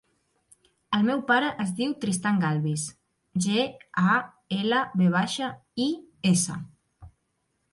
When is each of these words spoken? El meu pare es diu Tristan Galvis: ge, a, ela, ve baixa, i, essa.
El 0.99 1.03
meu 1.09 1.19
pare 1.31 1.49
es 1.63 1.73
diu 1.79 1.91
Tristan 2.05 2.39
Galvis: 2.45 2.85
ge, 3.47 3.67
a, 4.13 4.17
ela, 4.61 4.81
ve 5.03 5.11
baixa, 5.17 5.51
i, 5.85 5.87
essa. 6.33 6.57